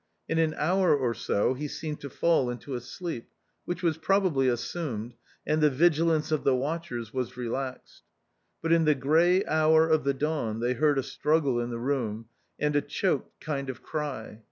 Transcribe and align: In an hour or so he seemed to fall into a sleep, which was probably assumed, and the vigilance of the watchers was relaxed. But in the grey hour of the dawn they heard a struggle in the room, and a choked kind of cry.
In 0.27 0.39
an 0.39 0.55
hour 0.57 0.97
or 0.97 1.13
so 1.13 1.53
he 1.53 1.67
seemed 1.67 1.99
to 1.99 2.09
fall 2.09 2.49
into 2.49 2.73
a 2.73 2.81
sleep, 2.81 3.29
which 3.65 3.83
was 3.83 3.99
probably 3.99 4.47
assumed, 4.47 5.13
and 5.45 5.61
the 5.61 5.69
vigilance 5.69 6.31
of 6.31 6.43
the 6.43 6.55
watchers 6.55 7.13
was 7.13 7.37
relaxed. 7.37 8.01
But 8.63 8.71
in 8.71 8.85
the 8.85 8.95
grey 8.95 9.45
hour 9.45 9.87
of 9.87 10.03
the 10.03 10.15
dawn 10.15 10.59
they 10.59 10.73
heard 10.73 10.97
a 10.97 11.03
struggle 11.03 11.59
in 11.59 11.69
the 11.69 11.77
room, 11.77 12.25
and 12.57 12.75
a 12.75 12.81
choked 12.81 13.39
kind 13.41 13.69
of 13.69 13.83
cry. 13.83 14.39